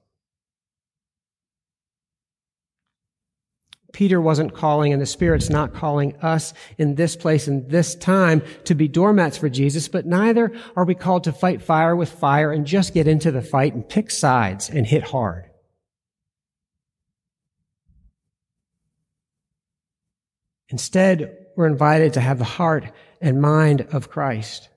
Peter 3.91 4.21
wasn't 4.21 4.53
calling 4.53 4.93
and 4.93 5.01
the 5.01 5.05
Spirit's 5.05 5.49
not 5.49 5.73
calling 5.73 6.15
us 6.17 6.53
in 6.77 6.95
this 6.95 7.15
place 7.15 7.47
and 7.47 7.69
this 7.69 7.95
time 7.95 8.41
to 8.65 8.75
be 8.75 8.87
doormats 8.87 9.37
for 9.37 9.49
Jesus, 9.49 9.87
but 9.87 10.05
neither 10.05 10.51
are 10.75 10.85
we 10.85 10.95
called 10.95 11.23
to 11.23 11.31
fight 11.31 11.61
fire 11.61 11.95
with 11.95 12.09
fire 12.09 12.51
and 12.51 12.65
just 12.65 12.93
get 12.93 13.07
into 13.07 13.31
the 13.31 13.41
fight 13.41 13.73
and 13.73 13.87
pick 13.87 14.11
sides 14.11 14.69
and 14.69 14.85
hit 14.85 15.03
hard. 15.03 15.49
Instead, 20.69 21.47
we're 21.55 21.67
invited 21.67 22.13
to 22.13 22.21
have 22.21 22.37
the 22.37 22.45
heart 22.45 22.85
and 23.21 23.41
mind 23.41 23.81
of 23.91 24.09
Christ 24.09 24.69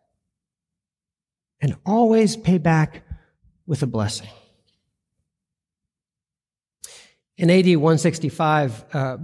and 1.61 1.76
always 1.87 2.37
pay 2.37 2.59
back 2.59 3.02
with 3.66 3.83
a 3.83 3.87
blessing. 3.87 4.28
In 7.38 7.50
AD 7.50 7.66
165, 7.66 8.84
uh, 8.92 9.16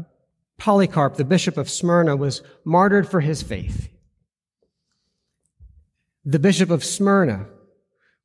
Polycarp, 0.56 1.16
the 1.16 1.24
bishop 1.24 1.56
of 1.56 1.70
Smyrna, 1.70 2.16
was 2.16 2.42
martyred 2.64 3.08
for 3.08 3.20
his 3.20 3.42
faith. 3.42 3.88
The 6.24 6.38
bishop 6.38 6.70
of 6.70 6.84
Smyrna, 6.84 7.46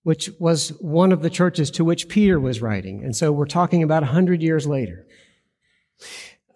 which 0.03 0.29
was 0.39 0.69
one 0.81 1.11
of 1.11 1.21
the 1.21 1.29
churches 1.29 1.69
to 1.71 1.85
which 1.85 2.09
Peter 2.09 2.39
was 2.39 2.61
writing. 2.61 3.03
And 3.03 3.15
so 3.15 3.31
we're 3.31 3.45
talking 3.45 3.83
about 3.83 4.03
100 4.03 4.41
years 4.41 4.65
later. 4.65 5.05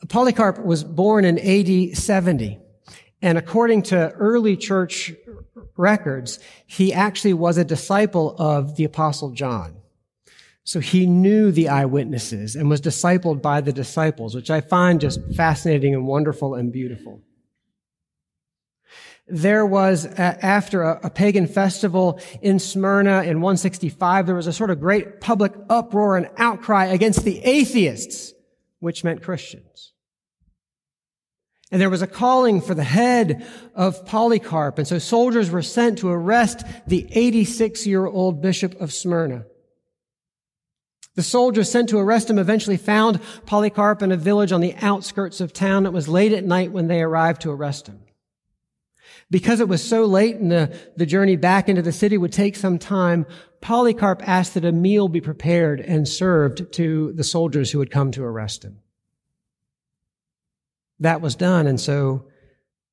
Polycarp 0.09 0.63
was 0.63 0.83
born 0.83 1.25
in 1.25 1.37
AD 1.39 1.97
70. 1.97 2.59
And 3.21 3.37
according 3.37 3.83
to 3.83 4.11
early 4.11 4.55
church 4.57 5.13
records, 5.75 6.39
he 6.65 6.93
actually 6.93 7.33
was 7.33 7.57
a 7.57 7.63
disciple 7.63 8.35
of 8.37 8.75
the 8.75 8.83
apostle 8.83 9.31
John. 9.31 9.77
So 10.67 10.81
he 10.81 11.05
knew 11.05 11.49
the 11.49 11.69
eyewitnesses 11.69 12.57
and 12.57 12.69
was 12.69 12.81
discipled 12.81 13.41
by 13.41 13.61
the 13.61 13.71
disciples, 13.71 14.35
which 14.35 14.51
I 14.51 14.59
find 14.59 14.99
just 14.99 15.21
fascinating 15.33 15.93
and 15.93 16.05
wonderful 16.05 16.55
and 16.55 16.73
beautiful. 16.73 17.21
There 19.29 19.65
was, 19.65 20.05
after 20.05 20.81
a, 20.81 21.09
pagan 21.09 21.47
festival 21.47 22.19
in 22.41 22.59
Smyrna 22.59 23.23
in 23.23 23.39
165, 23.39 24.25
there 24.25 24.35
was 24.35 24.45
a 24.45 24.51
sort 24.51 24.69
of 24.69 24.81
great 24.81 25.21
public 25.21 25.53
uproar 25.69 26.17
and 26.17 26.29
outcry 26.35 26.87
against 26.87 27.23
the 27.23 27.39
atheists, 27.45 28.33
which 28.79 29.05
meant 29.05 29.23
Christians. 29.23 29.93
And 31.71 31.79
there 31.79 31.89
was 31.89 32.01
a 32.01 32.07
calling 32.07 32.59
for 32.59 32.75
the 32.75 32.83
head 32.83 33.47
of 33.73 34.05
Polycarp. 34.05 34.79
And 34.79 34.87
so 34.87 34.99
soldiers 34.99 35.49
were 35.49 35.61
sent 35.61 35.99
to 35.99 36.09
arrest 36.09 36.65
the 36.87 37.07
86 37.09 37.87
year 37.87 38.05
old 38.05 38.41
bishop 38.41 38.75
of 38.81 38.91
Smyrna. 38.91 39.45
The 41.17 41.23
soldiers 41.23 41.69
sent 41.69 41.89
to 41.89 41.97
arrest 41.97 42.29
him 42.29 42.37
eventually 42.37 42.77
found 42.77 43.19
Polycarp 43.47 44.03
in 44.03 44.11
a 44.11 44.15
village 44.17 44.51
on 44.51 44.61
the 44.61 44.75
outskirts 44.75 45.41
of 45.41 45.51
town. 45.51 45.87
It 45.87 45.91
was 45.91 46.07
late 46.07 46.31
at 46.31 46.45
night 46.45 46.71
when 46.71 46.87
they 46.87 47.01
arrived 47.01 47.41
to 47.41 47.51
arrest 47.51 47.87
him. 47.87 47.99
Because 49.31 49.59
it 49.59 49.67
was 49.67 49.83
so 49.83 50.05
late 50.05 50.35
and 50.35 50.51
the, 50.51 50.79
the 50.95 51.07
journey 51.07 51.35
back 51.35 51.67
into 51.67 51.81
the 51.81 51.91
city 51.91 52.19
would 52.19 52.31
take 52.31 52.55
some 52.55 52.77
time, 52.77 53.25
Polycarp 53.61 54.21
asked 54.27 54.53
that 54.53 54.63
a 54.63 54.71
meal 54.71 55.07
be 55.07 55.19
prepared 55.19 55.81
and 55.81 56.07
served 56.07 56.71
to 56.73 57.11
the 57.13 57.23
soldiers 57.23 57.71
who 57.71 57.79
had 57.79 57.89
come 57.89 58.11
to 58.11 58.23
arrest 58.23 58.63
him. 58.63 58.77
That 60.99 61.19
was 61.19 61.35
done, 61.35 61.65
and 61.65 61.81
so 61.81 62.27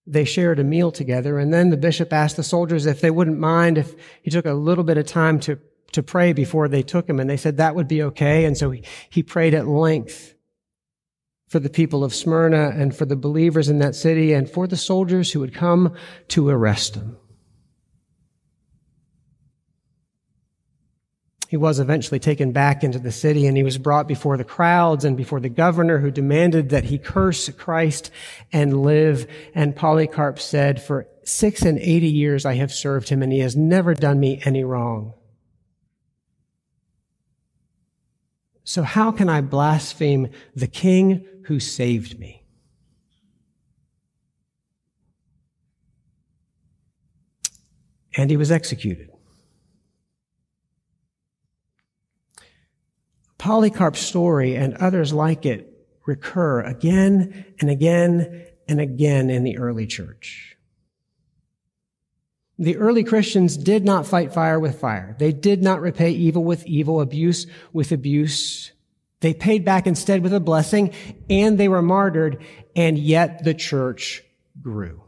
They 0.06 0.24
shared 0.24 0.58
a 0.58 0.64
meal 0.64 0.92
together, 0.92 1.38
and 1.38 1.52
then 1.52 1.70
the 1.70 1.78
bishop 1.78 2.12
asked 2.12 2.36
the 2.36 2.42
soldiers 2.42 2.84
if 2.84 3.00
they 3.00 3.10
wouldn't 3.10 3.38
mind 3.38 3.78
if 3.78 3.94
he 4.22 4.30
took 4.30 4.44
a 4.44 4.52
little 4.52 4.84
bit 4.84 4.98
of 4.98 5.06
time 5.06 5.40
to, 5.40 5.58
to 5.94 6.02
pray 6.02 6.32
before 6.32 6.68
they 6.68 6.82
took 6.82 7.08
him, 7.08 7.18
and 7.18 7.28
they 7.28 7.36
said 7.36 7.56
that 7.56 7.74
would 7.74 7.88
be 7.88 8.02
okay. 8.02 8.44
And 8.44 8.56
so 8.56 8.70
he, 8.70 8.84
he 9.10 9.22
prayed 9.22 9.54
at 9.54 9.66
length 9.66 10.34
for 11.48 11.58
the 11.58 11.70
people 11.70 12.04
of 12.04 12.14
Smyrna 12.14 12.70
and 12.74 12.94
for 12.94 13.04
the 13.04 13.16
believers 13.16 13.68
in 13.68 13.78
that 13.78 13.94
city 13.94 14.32
and 14.32 14.50
for 14.50 14.66
the 14.66 14.76
soldiers 14.76 15.32
who 15.32 15.40
would 15.40 15.54
come 15.54 15.94
to 16.28 16.48
arrest 16.48 16.96
him. 16.96 17.16
He 21.48 21.56
was 21.56 21.78
eventually 21.78 22.18
taken 22.18 22.50
back 22.50 22.82
into 22.82 22.98
the 22.98 23.12
city 23.12 23.46
and 23.46 23.56
he 23.56 23.62
was 23.62 23.78
brought 23.78 24.08
before 24.08 24.36
the 24.36 24.42
crowds 24.42 25.04
and 25.04 25.16
before 25.16 25.38
the 25.38 25.48
governor 25.48 25.98
who 25.98 26.10
demanded 26.10 26.70
that 26.70 26.84
he 26.84 26.98
curse 26.98 27.48
Christ 27.50 28.10
and 28.52 28.82
live. 28.82 29.30
And 29.54 29.76
Polycarp 29.76 30.40
said, 30.40 30.82
for 30.82 31.06
six 31.22 31.62
and 31.62 31.78
eighty 31.78 32.10
years 32.10 32.44
I 32.44 32.54
have 32.54 32.72
served 32.72 33.08
him 33.08 33.22
and 33.22 33.32
he 33.32 33.38
has 33.40 33.54
never 33.54 33.94
done 33.94 34.18
me 34.18 34.40
any 34.44 34.64
wrong. 34.64 35.14
So 38.64 38.82
how 38.82 39.12
can 39.12 39.28
I 39.28 39.42
blaspheme 39.42 40.30
the 40.56 40.66
king 40.66 41.26
who 41.44 41.60
saved 41.60 42.18
me? 42.18 42.44
And 48.16 48.30
he 48.30 48.36
was 48.36 48.50
executed. 48.50 49.10
Polycarp's 53.36 54.00
story 54.00 54.54
and 54.56 54.74
others 54.74 55.12
like 55.12 55.44
it 55.44 55.70
recur 56.06 56.62
again 56.62 57.44
and 57.60 57.68
again 57.68 58.46
and 58.66 58.80
again 58.80 59.28
in 59.28 59.44
the 59.44 59.58
early 59.58 59.86
church. 59.86 60.53
The 62.58 62.76
early 62.76 63.02
Christians 63.02 63.56
did 63.56 63.84
not 63.84 64.06
fight 64.06 64.32
fire 64.32 64.60
with 64.60 64.78
fire. 64.78 65.16
They 65.18 65.32
did 65.32 65.62
not 65.62 65.80
repay 65.80 66.10
evil 66.10 66.44
with 66.44 66.66
evil, 66.66 67.00
abuse 67.00 67.46
with 67.72 67.90
abuse. 67.90 68.72
They 69.20 69.34
paid 69.34 69.64
back 69.64 69.86
instead 69.86 70.22
with 70.22 70.32
a 70.34 70.40
blessing 70.40 70.92
and 71.28 71.58
they 71.58 71.68
were 71.68 71.82
martyred 71.82 72.44
and 72.76 72.98
yet 72.98 73.42
the 73.42 73.54
church 73.54 74.22
grew. 74.60 75.02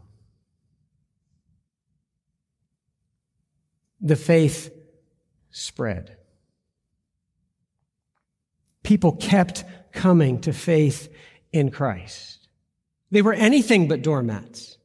The 4.01 4.17
faith 4.17 4.73
spread 5.51 6.17
people 8.87 9.11
kept 9.11 9.65
coming 9.91 10.41
to 10.41 10.53
faith 10.53 11.13
in 11.53 11.73
Christ. 11.73 12.49
They 13.11 13.21
were 13.21 13.33
anything 13.33 13.89
but 13.89 14.01
doormats. 14.01 14.76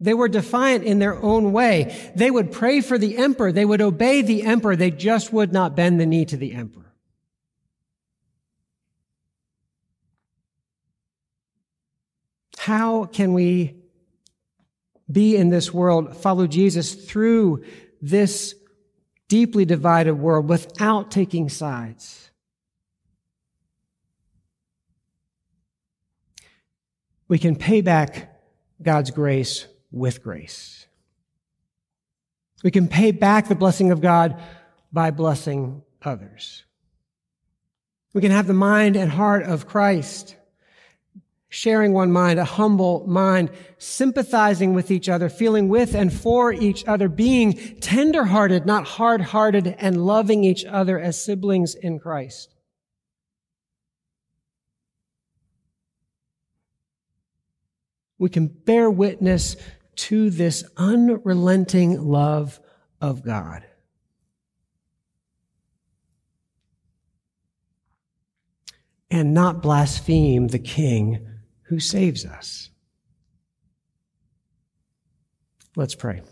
They 0.00 0.14
were 0.14 0.28
defiant 0.28 0.84
in 0.84 0.98
their 0.98 1.20
own 1.22 1.52
way. 1.52 2.12
They 2.14 2.30
would 2.30 2.52
pray 2.52 2.80
for 2.80 2.98
the 2.98 3.16
emperor. 3.16 3.52
They 3.52 3.64
would 3.64 3.80
obey 3.80 4.22
the 4.22 4.42
emperor. 4.42 4.76
They 4.76 4.90
just 4.90 5.32
would 5.32 5.52
not 5.52 5.76
bend 5.76 6.00
the 6.00 6.06
knee 6.06 6.24
to 6.26 6.36
the 6.36 6.52
emperor. 6.52 6.92
How 12.58 13.04
can 13.04 13.34
we 13.34 13.76
be 15.10 15.36
in 15.36 15.50
this 15.50 15.72
world, 15.72 16.16
follow 16.16 16.46
Jesus 16.46 16.94
through 16.94 17.64
this 18.00 18.54
deeply 19.28 19.64
divided 19.64 20.14
world 20.14 20.48
without 20.48 21.10
taking 21.10 21.48
sides? 21.48 22.24
we 27.28 27.38
can 27.38 27.56
pay 27.56 27.80
back 27.80 28.40
God's 28.82 29.10
grace 29.10 29.66
with 29.94 30.22
grace. 30.22 30.86
We 32.62 32.70
can 32.70 32.88
pay 32.88 33.12
back 33.12 33.48
the 33.48 33.54
blessing 33.54 33.92
of 33.92 34.00
God 34.00 34.42
by 34.92 35.10
blessing 35.10 35.82
others. 36.02 36.64
We 38.12 38.20
can 38.20 38.30
have 38.30 38.46
the 38.46 38.54
mind 38.54 38.96
and 38.96 39.10
heart 39.10 39.44
of 39.44 39.66
Christ, 39.66 40.36
sharing 41.48 41.92
one 41.92 42.10
mind, 42.10 42.38
a 42.38 42.44
humble 42.44 43.06
mind, 43.06 43.50
sympathizing 43.78 44.74
with 44.74 44.90
each 44.90 45.08
other, 45.08 45.28
feeling 45.28 45.68
with 45.68 45.94
and 45.94 46.12
for 46.12 46.52
each 46.52 46.84
other, 46.86 47.08
being 47.08 47.52
tenderhearted, 47.80 48.66
not 48.66 48.84
hard-hearted, 48.84 49.76
and 49.78 50.04
loving 50.04 50.42
each 50.42 50.64
other 50.64 50.98
as 50.98 51.22
siblings 51.22 51.74
in 51.74 51.98
Christ. 51.98 52.54
we 58.18 58.30
can 58.30 58.46
bear 58.46 58.90
witness 58.90 59.54
to 59.96 60.30
this 60.30 60.64
unrelenting 60.76 62.02
love 62.02 62.60
of 63.00 63.24
God. 63.24 63.64
And 69.10 69.32
not 69.32 69.62
blaspheme 69.62 70.48
the 70.48 70.58
King 70.58 71.26
who 71.68 71.78
saves 71.78 72.24
us. 72.24 72.70
Let's 75.76 75.94
pray. 75.94 76.22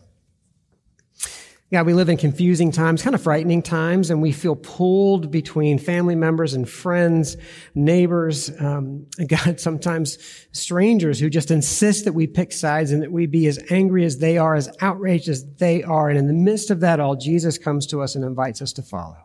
God, 1.73 1.87
we 1.87 1.95
live 1.95 2.11
in 2.11 2.19
confusing 2.19 2.71
times, 2.71 3.03
kind 3.03 3.15
of 3.15 3.23
frightening 3.23 3.63
times, 3.63 4.11
and 4.11 4.21
we 4.21 4.31
feel 4.31 4.55
pulled 4.55 5.31
between 5.31 5.79
family 5.79 6.15
members 6.15 6.53
and 6.53 6.69
friends, 6.69 7.39
neighbors, 7.75 8.51
um, 8.61 9.07
God, 9.27 9.59
sometimes 9.59 10.19
strangers 10.53 11.19
who 11.19 11.31
just 11.31 11.51
insist 11.51 12.05
that 12.05 12.13
we 12.13 12.27
pick 12.27 12.53
sides 12.53 12.93
and 12.93 13.03
that 13.03 13.11
we 13.11 13.25
be 13.25 13.47
as 13.47 13.59
angry 13.71 14.05
as 14.05 14.19
they 14.19 14.37
are, 14.37 14.55
as 14.55 14.71
outraged 14.83 15.31
as 15.31 15.47
they 15.55 15.83
are. 15.83 16.11
And 16.11 16.19
in 16.19 16.27
the 16.27 16.35
midst 16.35 16.71
of 16.71 16.81
that 16.81 17.01
all, 17.01 17.17
Jesus 17.17 17.57
comes 17.57 17.87
to 17.87 18.03
us 18.03 18.17
and 18.17 18.23
invites 18.23 18.61
us 18.61 18.75
to 18.75 18.83
follow, 18.83 19.17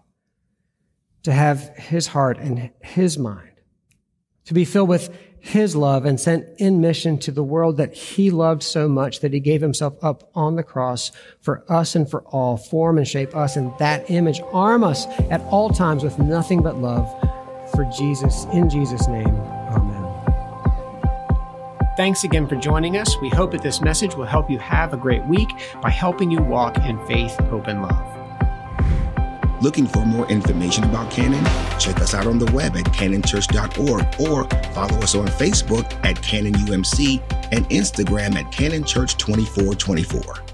to 1.24 1.34
have 1.34 1.76
his 1.76 2.08
heart 2.08 2.38
and 2.38 2.72
his 2.82 3.18
mind, 3.18 3.60
to 4.46 4.54
be 4.54 4.64
filled 4.64 4.88
with 4.88 5.14
his 5.40 5.76
love 5.76 6.06
and 6.06 6.20
sent 6.20 6.48
in 6.58 6.82
mission 6.82 7.18
to 7.20 7.32
the 7.32 7.44
world 7.44 7.78
that 7.78 7.94
he 7.94 8.32
loved 8.32 8.64
so 8.64 8.88
much 8.88 9.22
that 9.22 9.34
he 9.34 9.40
gave 9.40 9.62
himself 9.62 9.96
up 10.02 10.30
on 10.36 10.56
the 10.56 10.64
cross 10.64 11.12
for 11.40 11.64
us 11.70 11.96
and 11.96 12.10
for 12.10 12.22
all, 12.24 12.58
form 12.58 12.98
and 12.98 13.08
shape 13.08 13.36
us 13.36 13.56
in 13.56 13.74
that 13.80 14.10
image, 14.10 14.42
arm 14.52 14.84
us 14.84 15.08
at 15.30 15.42
all 15.44 15.70
times 15.70 16.04
with 16.04 16.20
nothing 16.20 16.62
but 16.62 16.78
love 16.78 17.08
for 17.74 17.86
Jesus. 17.86 18.46
In 18.54 18.70
Jesus' 18.70 19.08
name, 19.08 19.28
amen. 19.28 20.04
Thanks 21.96 22.24
again 22.24 22.48
for 22.48 22.56
joining 22.56 22.98
us. 22.98 23.18
We 23.22 23.30
hope 23.30 23.52
that 23.52 23.64
this 23.64 23.82
message 23.82 24.16
will 24.16 24.26
help 24.26 24.50
you 24.50 24.60
have 24.60 24.94
a 24.94 24.98
great 24.98 25.26
week 25.26 25.50
by 25.82 25.90
helping 25.90 26.30
you 26.30 26.42
walk 26.42 26.78
in 26.78 27.04
faith, 27.08 27.36
hope, 27.50 27.68
and 27.68 27.82
love. 27.82 28.17
Looking 29.62 29.88
for 29.88 30.06
more 30.06 30.28
information 30.30 30.84
about 30.84 31.12
Canon? 31.12 31.44
Check 31.80 32.00
us 32.00 32.14
out 32.14 32.28
on 32.28 32.38
the 32.38 32.52
web 32.52 32.76
at 32.76 32.86
canonchurch.org 32.86 34.22
or 34.22 34.44
follow 34.74 34.98
us 35.00 35.16
on 35.16 35.28
Facebook 35.28 35.92
at 36.06 36.22
Canon 36.22 36.54
UMC 36.54 37.22
and 37.52 37.68
Instagram 37.70 38.36
at 38.36 38.52
Canon 38.52 38.84
Church 38.84 39.18
2424. 39.18 40.47